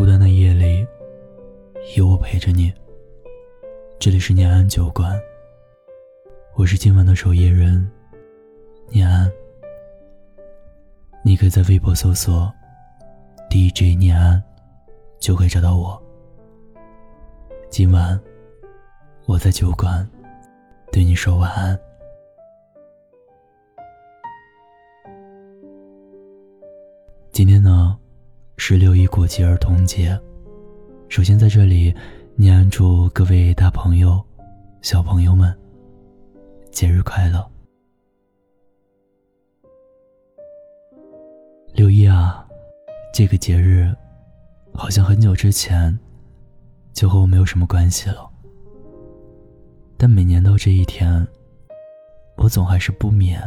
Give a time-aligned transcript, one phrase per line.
[0.00, 0.86] 孤单的夜里，
[1.94, 2.72] 有我陪着你。
[3.98, 5.20] 这里是念安酒馆，
[6.56, 7.86] 我是今晚的守夜人，
[8.88, 9.30] 念安。
[11.22, 12.50] 你可以在微博搜索
[13.50, 14.42] “DJ 念安”，
[15.20, 16.02] 就可以找到我。
[17.68, 18.18] 今晚
[19.26, 20.08] 我在酒馆
[20.90, 21.78] 对你说晚安。
[27.32, 27.98] 今天呢？
[28.62, 30.20] 是六一国际儿童节，
[31.08, 31.94] 首先在这里，
[32.36, 34.22] 念祝各位大朋友、
[34.82, 35.58] 小朋友们
[36.70, 37.50] 节日快乐。
[41.72, 42.46] 六一啊，
[43.14, 43.90] 这个节日
[44.74, 45.98] 好像很久之前
[46.92, 48.30] 就和我没有什么关系了，
[49.96, 51.26] 但每年到这一天，
[52.36, 53.42] 我总还是不免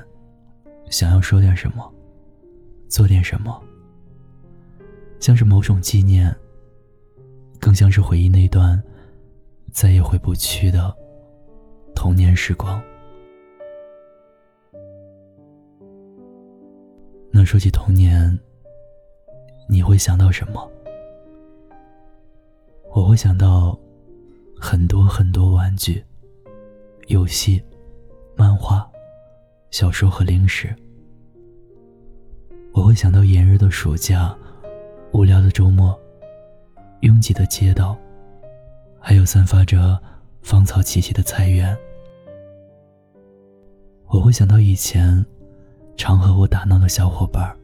[0.89, 1.94] 想要说点什么，
[2.89, 3.61] 做点什么。
[5.23, 6.36] 像是某种纪念，
[7.58, 8.84] 更像是回忆那段
[9.72, 10.94] 再也回不去的
[11.95, 12.84] 童年时光。
[17.31, 18.38] 那说起童年，
[19.70, 20.70] 你会想到什么？
[22.94, 23.80] 我会想到
[24.59, 26.03] 很多很多玩具、
[27.08, 27.64] 游戏、
[28.36, 28.86] 漫画、
[29.72, 30.75] 小说和零食。
[32.73, 34.38] 我会想到炎热的暑假。
[35.14, 35.97] 无聊的周末，
[37.02, 37.95] 拥挤的街道，
[39.00, 40.02] 还有散发着
[40.42, 41.78] 芳草气息的菜园。
[44.08, 45.23] 我会想到以前
[45.95, 47.56] 常和我打闹的小伙伴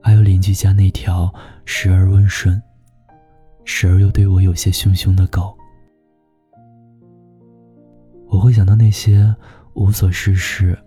[0.00, 1.30] 还有邻居家那条
[1.66, 2.60] 时而温顺，
[3.66, 5.54] 时而又对我有些凶凶的狗。
[8.28, 9.34] 我会想到那些
[9.74, 10.78] 无所事事，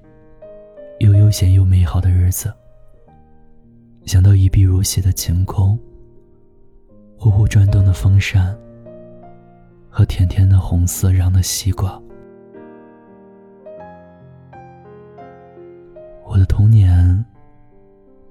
[0.97, 2.52] 又悠闲又美好的日子。
[4.05, 5.77] 想到一碧如洗的晴空，
[7.17, 8.58] 呼呼转动的风扇，
[9.89, 12.02] 和甜甜的红色瓤的西瓜。
[16.26, 17.26] 我的童年，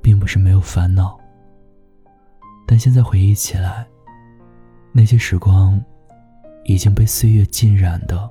[0.03, 1.19] 并不是没有烦恼，
[2.67, 3.87] 但现在回忆起来，
[4.93, 5.81] 那些时光，
[6.65, 8.29] 已经被岁月浸染的，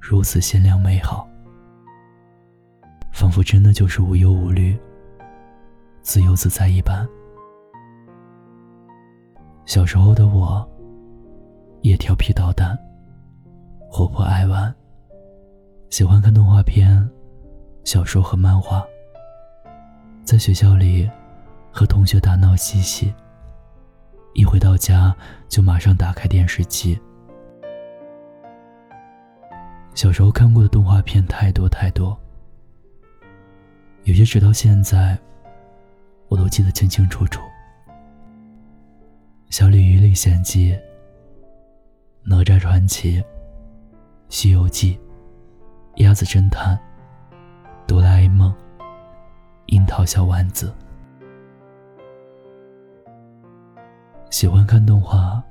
[0.00, 1.28] 如此鲜亮美好，
[3.12, 4.78] 仿佛真的就是无忧无虑。
[6.10, 7.08] 自由自在一般。
[9.64, 10.68] 小时候的我，
[11.82, 12.76] 也调皮捣蛋，
[13.88, 14.74] 活泼爱玩，
[15.88, 17.08] 喜欢看动画片、
[17.84, 18.84] 小说和漫画。
[20.24, 21.08] 在学校里，
[21.70, 23.14] 和同学打闹嬉戏。
[24.34, 25.14] 一回到家，
[25.46, 26.98] 就马上打开电视机。
[29.94, 32.18] 小时候看过的动画片太多太多，
[34.02, 35.16] 有些直到现在。
[36.30, 37.40] 我都记得清清楚楚，
[39.50, 40.72] 《小鲤鱼历险记》
[42.22, 43.18] 《哪吒传奇》
[44.28, 44.94] 《西游记》
[46.04, 46.76] 《鸭子侦探》
[47.84, 48.48] 《哆啦 A 梦》
[49.66, 50.68] 《樱桃小丸子》。
[54.30, 55.42] 喜欢看动画，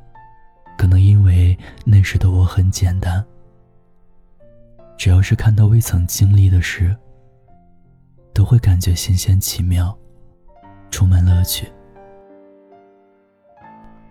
[0.77, 3.21] 可能因为那时的我很简单，
[4.97, 6.95] 只要是看到未曾经历的事，
[8.33, 9.93] 都会感觉新鲜奇妙。
[10.89, 11.67] 充满乐趣。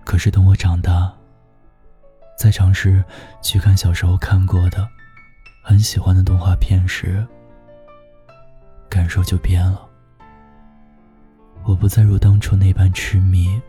[0.04, 1.12] 可是等我长大，
[2.38, 3.04] 再尝试
[3.42, 4.88] 去看小时候看过的、
[5.62, 7.26] 很喜欢的动画片时，
[8.88, 9.86] 感受就变了。
[11.64, 13.60] 我不再如当初那般痴迷，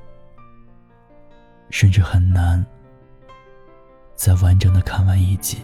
[1.70, 2.66] 甚至很难
[4.16, 5.58] 再完整的看完一集。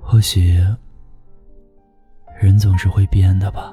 [0.00, 0.58] 或许，
[2.40, 3.72] 人总是会变的吧。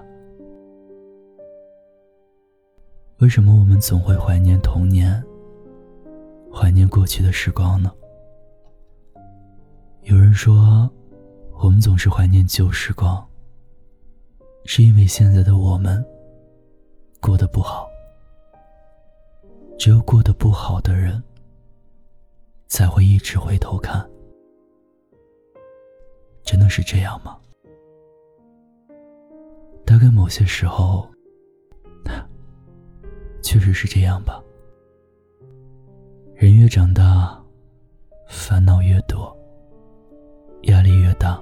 [3.20, 5.24] 为什么我们总会怀念童年，
[6.54, 7.90] 怀念过去的时光呢？
[10.02, 10.90] 有人说，
[11.54, 13.26] 我们总是怀念旧时光，
[14.66, 16.06] 是因为现在的我们
[17.22, 17.88] 过得不好。
[19.80, 21.24] 只有过得不好的人，
[22.68, 24.06] 才会一直回头看。
[26.44, 27.38] 真的是这样吗？
[29.86, 31.10] 大概某些时候。
[33.66, 34.40] 只是这样吧。
[36.36, 37.44] 人越长大，
[38.28, 39.36] 烦恼越多，
[40.66, 41.42] 压力越大，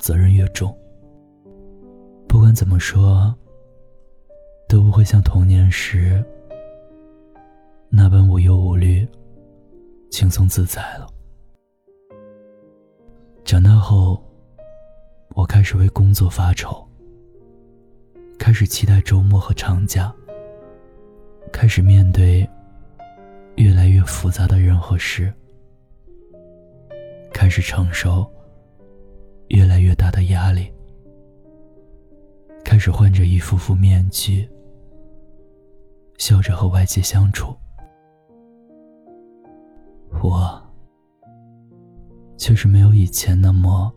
[0.00, 0.76] 责任越重。
[2.26, 3.32] 不管怎么说，
[4.68, 6.24] 都不会像童年时
[7.88, 9.06] 那般无忧无虑、
[10.10, 11.06] 轻松自在了。
[13.44, 14.20] 长大后，
[15.36, 16.84] 我开始为工作发愁，
[18.40, 20.12] 开始期待周末和长假。
[21.56, 22.46] 开始面对
[23.54, 25.32] 越来越复杂的人和事，
[27.32, 28.30] 开始承受
[29.48, 30.70] 越来越大的压力，
[32.62, 34.46] 开始换着一副副面具，
[36.18, 37.56] 笑着和外界相处。
[40.22, 40.62] 我
[42.36, 43.90] 确实没有以前那么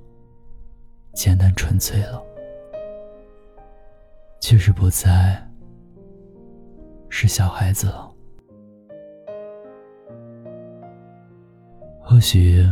[1.13, 2.23] 简单纯粹了，
[4.39, 5.48] 确实不再。
[7.09, 8.09] 是小孩子了。
[12.01, 12.65] 或许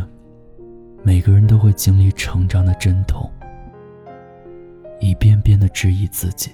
[1.02, 3.30] 每个人都会经历成长的阵痛，
[5.00, 6.50] 一遍遍的质疑自己，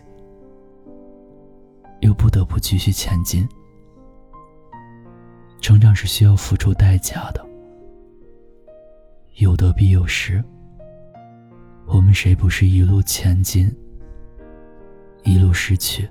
[2.00, 3.48] 又不得不继续前进。
[5.60, 7.42] 成长是需要付出代价的，
[9.36, 10.44] 有得必有失。
[11.86, 13.74] 我们谁不是一路前进，
[15.22, 16.06] 一路失去？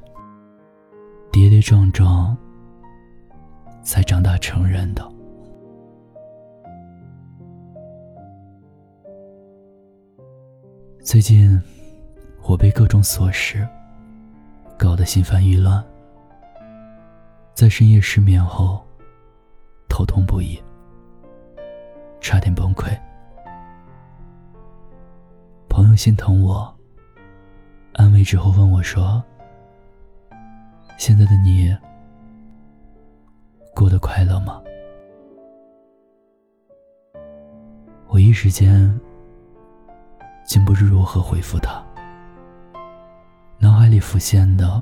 [1.43, 2.37] 跌跌撞撞，
[3.83, 5.05] 才长大成人的。
[11.03, 11.61] 最近，
[12.43, 13.67] 我被各种琐事
[14.77, 15.83] 搞得心烦意乱，
[17.53, 18.81] 在深夜失眠后，
[19.89, 20.57] 头痛不已，
[22.21, 22.97] 差点崩溃。
[25.67, 26.73] 朋友心疼我，
[27.95, 29.21] 安慰之后问我说。
[30.97, 31.75] 现在的你
[33.75, 34.61] 过得快乐吗？
[38.07, 38.99] 我一时间
[40.45, 41.83] 竟不知如何回复他，
[43.57, 44.81] 脑海里浮现的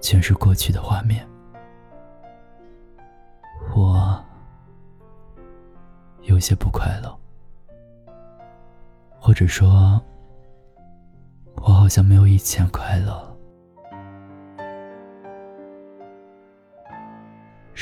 [0.00, 1.26] 全是过去的画面。
[3.74, 4.22] 我
[6.22, 7.18] 有些不快乐，
[9.18, 10.00] 或者说，
[11.56, 13.25] 我好像没有以前快乐。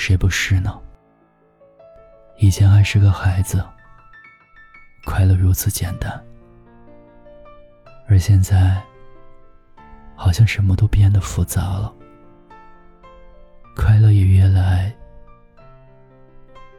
[0.06, 0.78] 谁不是呢？
[2.36, 3.64] 以前还是个孩子，
[5.06, 6.22] 快乐如此简单，
[8.06, 8.82] 而现在，
[10.14, 11.90] 好像什么都变得复杂了，
[13.74, 14.94] 快乐也越来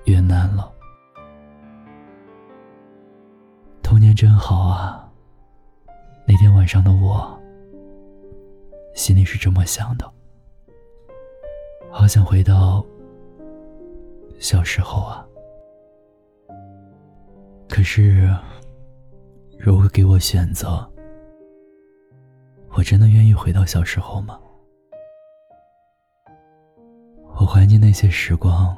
[0.04, 0.72] 越难了。
[3.82, 5.12] 童年真好啊！
[6.28, 7.42] 那天晚上的我，
[8.94, 10.14] 心里是这么想的，
[11.92, 12.86] 好想回到。
[14.40, 15.26] 小时候啊，
[17.68, 18.30] 可是，
[19.58, 20.88] 如果给我选择，
[22.70, 24.40] 我真的愿意回到小时候吗？
[27.38, 28.76] 我怀念那些时光，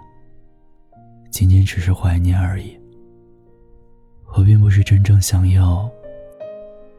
[1.32, 2.80] 仅仅只是怀念而已。
[4.36, 5.90] 我并不是真正想要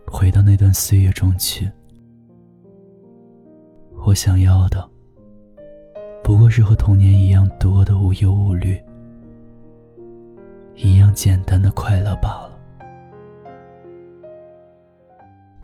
[0.07, 1.71] 回到那段岁月中去，
[4.05, 4.89] 我想要的。
[6.23, 8.79] 不过是和童年一样多的无忧无虑，
[10.75, 12.59] 一样简单的快乐罢了。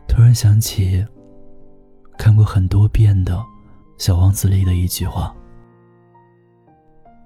[0.07, 1.05] 突然想起
[2.17, 3.35] 看过很多遍的
[3.97, 5.35] 《小王子》里的一句话：“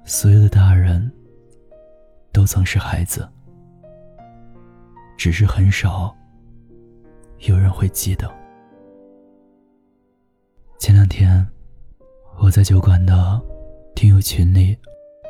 [0.04, 1.10] 所有的大人
[2.34, 3.26] 都曾是孩子，
[5.16, 6.14] 只是很少
[7.48, 8.30] 有人会记得。”
[10.78, 11.48] 前两天。
[12.42, 13.40] 我在酒馆的
[13.96, 14.76] 听友群里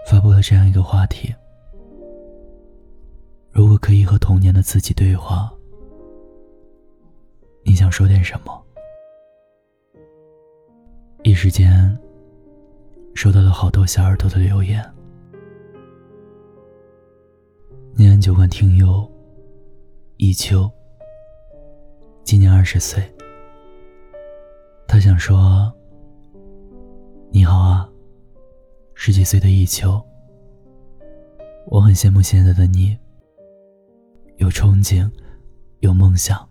[0.08, 1.34] 发布了这样一个话题：
[3.51, 5.51] 如果可以和童年的自己对话，
[7.63, 8.63] 你想说点什么？
[11.24, 11.98] 一时间
[13.16, 14.82] 收到了好多小耳朵的留言。
[17.96, 19.12] 念安酒馆听友
[20.18, 20.70] 一秋，
[22.24, 23.04] 今年二十岁，
[24.88, 25.74] 他想说。
[29.10, 30.00] 十几岁的一秋。
[31.66, 32.96] 我很羡慕现在的你，
[34.38, 35.10] 有憧憬，
[35.80, 36.48] 有梦想，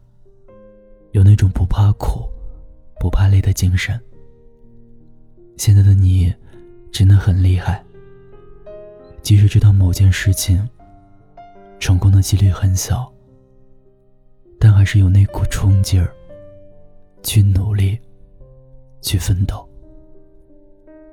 [1.13, 2.29] 有那种不怕苦、
[2.99, 3.97] 不怕累的精神。
[5.57, 6.35] 现在的你
[6.91, 7.81] 真的很厉害。
[9.23, 10.69] 即使知道某件事情
[11.79, 13.09] 成功的几率很小，
[14.59, 16.13] 但还是有那股冲劲儿，
[17.23, 17.97] 去努力，
[19.01, 19.65] 去奋斗。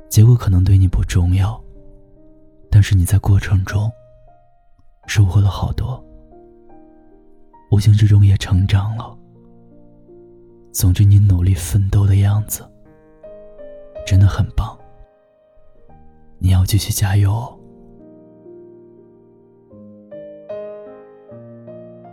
[0.09, 1.61] 结果可能对你不重要，
[2.71, 3.91] 但是你在过程中
[5.07, 6.01] 收获了好多，
[7.69, 9.13] 无形之中也成长了。
[10.71, 12.65] 总之，你努力奋斗的样子
[14.05, 14.77] 真的很棒，
[16.39, 17.59] 你要继续加油哦！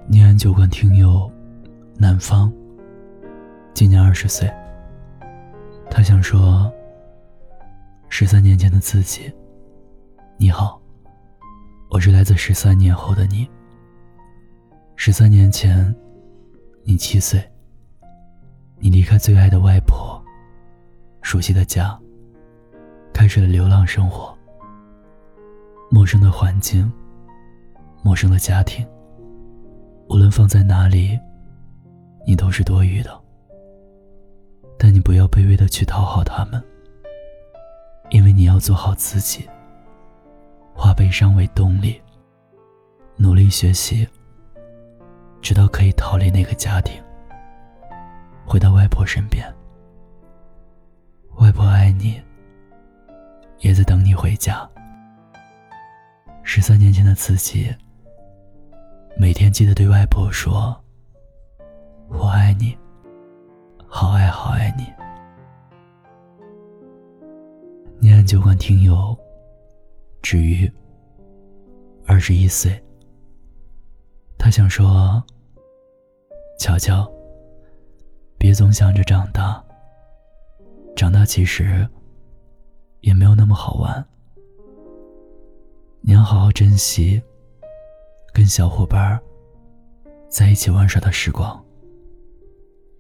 [0.08, 1.30] 念安酒馆听友
[1.96, 2.52] 南方，
[3.74, 4.52] 今年二十岁，
[5.88, 6.72] 他想说。
[8.14, 9.32] 十三年前的自己，
[10.36, 10.78] 你好，
[11.88, 13.48] 我是来自十三年后的你。
[14.96, 15.92] 十三年前，
[16.84, 17.42] 你七岁，
[18.78, 20.22] 你离开最爱的外婆，
[21.22, 21.98] 熟悉的家，
[23.14, 24.36] 开始了流浪生活。
[25.90, 26.92] 陌生的环境，
[28.02, 28.86] 陌生的家庭，
[30.10, 31.18] 无论放在哪里，
[32.26, 33.18] 你都是多余的。
[34.78, 36.62] 但你不要卑微的去讨好他们。
[38.12, 39.48] 因为你要做好自己，
[40.74, 41.98] 化悲伤为动力，
[43.16, 44.06] 努力学习，
[45.40, 47.02] 直到可以逃离那个家庭，
[48.46, 49.42] 回到外婆身边。
[51.38, 52.20] 外婆爱你，
[53.60, 54.68] 也在等你回家。
[56.42, 57.74] 十三年前的自己，
[59.16, 60.78] 每天记得对外婆说
[62.12, 62.76] ：“我爱你，
[63.86, 64.84] 好爱好爱你。”
[68.02, 69.16] 念安酒馆听友，
[70.22, 70.68] 止于
[72.04, 72.76] 二十一岁。
[74.36, 75.22] 他想说
[76.58, 77.08] ：“乔乔，
[78.36, 79.64] 别总想着长大，
[80.96, 81.88] 长大其实
[83.02, 84.04] 也没有那么好玩。
[86.00, 87.22] 你要好好珍惜
[88.34, 89.16] 跟小伙伴
[90.28, 91.64] 在一起玩耍的时光。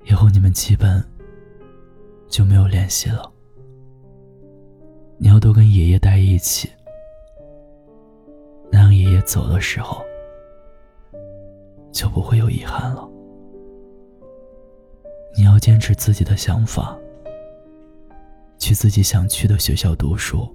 [0.04, 1.04] 以后你们基本
[2.28, 3.28] 就没有联系了。”
[5.22, 6.68] 你要多跟爷爷待一起，
[8.72, 10.02] 那样爷爷走的时候
[11.92, 13.08] 就不会有遗憾了。
[15.36, 16.98] 你要坚持自己的想法，
[18.58, 20.52] 去自己想去的学校读书，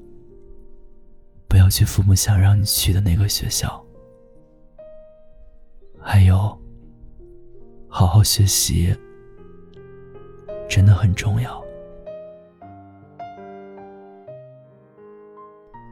[1.48, 3.82] 不要去父母想让你去的那个学校。
[5.98, 6.36] 还有，
[7.88, 8.94] 好好学习，
[10.68, 11.66] 真的很重要。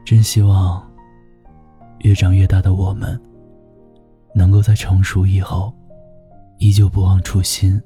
[0.06, 0.88] 真希望，
[1.98, 3.20] 越长越大的我们，
[4.32, 5.74] 能够在成熟以后，
[6.58, 7.82] 依旧不忘初心，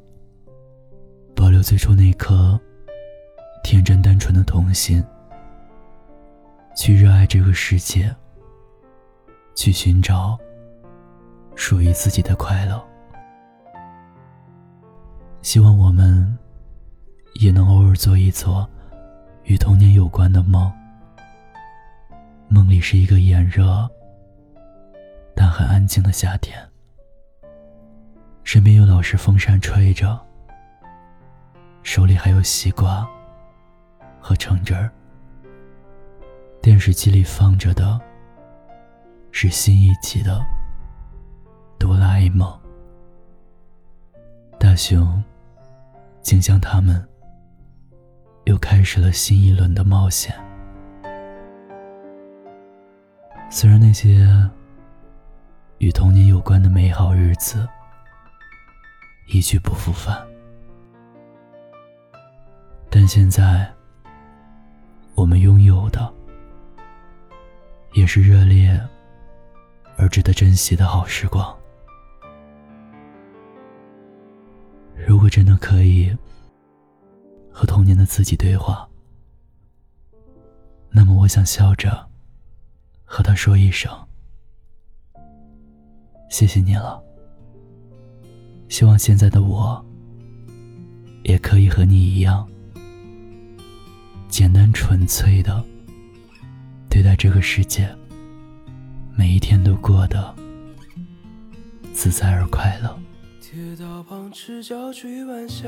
[1.35, 2.61] 保留最初那颗
[3.65, 5.03] 天真单纯的童心，
[6.77, 8.15] 去热爱这个世界，
[9.55, 10.39] 去寻找
[11.55, 12.85] 属于自己的快乐。
[15.41, 16.39] 希望我们
[17.37, 18.69] 也能偶尔做一做
[19.45, 20.71] 与童年有关的梦。
[22.53, 23.89] 梦里是一个炎热
[25.37, 26.59] 但很安静的夏天，
[28.43, 30.21] 身边有老式风扇吹着，
[31.85, 33.09] 手里还有西瓜
[34.21, 34.91] 和橙汁儿。
[36.61, 38.01] 电视机里放着的
[39.31, 40.39] 是新一集的
[41.79, 42.53] 《哆啦 A 梦》，
[44.59, 45.23] 大雄、
[46.21, 47.09] 静香他们
[48.47, 50.35] 又开始了新一轮的冒险。
[53.53, 54.25] 虽然那些
[55.79, 57.69] 与童年有关的美好日子
[59.27, 60.25] 一去不复返，
[62.89, 63.69] 但现在
[65.17, 66.11] 我们拥有的
[67.93, 68.81] 也是热烈
[69.97, 71.55] 而值得珍惜的好时光。
[74.95, 76.17] 如果真的可以
[77.53, 78.89] 和童年的自己对话，
[80.89, 82.10] 那么我想笑着。
[83.13, 83.91] 和他说一声，
[86.31, 87.03] 谢谢你了。
[88.69, 89.85] 希望现在的我，
[91.25, 92.49] 也可以和你一样，
[94.29, 95.61] 简单纯粹的
[96.89, 97.93] 对待这个世界，
[99.17, 100.33] 每一天都过得
[101.93, 102.97] 自在而快乐。
[103.41, 105.67] 铁道旁赤脚追晚霞，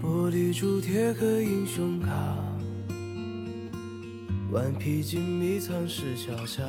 [0.00, 2.51] 玻璃珠铁盒英雄卡。
[4.52, 6.62] 顽皮筋迷藏石桥下，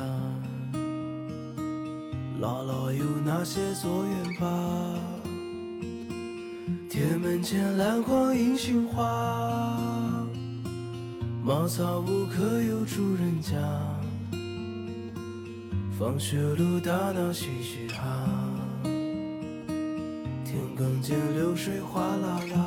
[2.40, 4.10] 姥姥有那些作业
[4.40, 4.48] 本？
[6.88, 9.06] 铁门前篮筐银杏花，
[11.44, 13.58] 茅草屋可有住人家？
[15.98, 18.26] 放学路打闹嘻嘻哈，
[20.42, 22.66] 田埂间流水哗啦啦，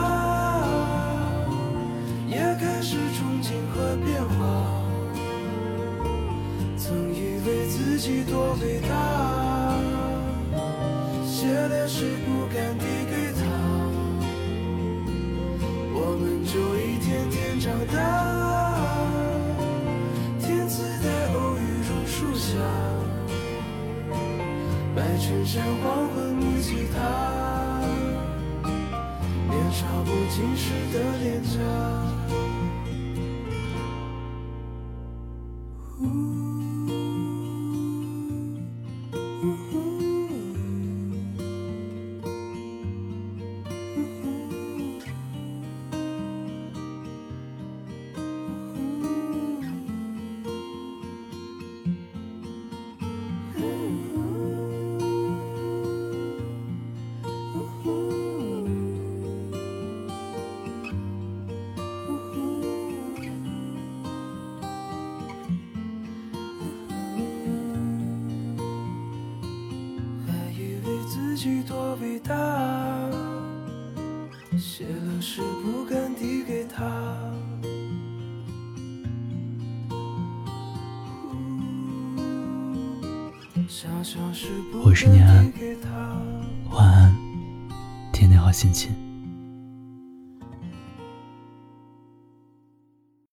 [8.11, 8.91] 己多伟大，
[11.25, 13.41] 写了诗不敢递给他，
[15.93, 17.95] 我们就一天天长大。
[20.41, 22.49] 天赐的偶遇榕树下，
[24.93, 26.99] 白衬衫黄昏木吉他，
[29.47, 31.55] 年少不经事的脸颊。
[71.43, 72.35] 己多伟大，
[74.59, 76.83] 写了诗不敢递给他。
[84.83, 85.51] 我是念安，
[86.69, 87.15] 晚安，
[88.13, 89.10] 天天好心情。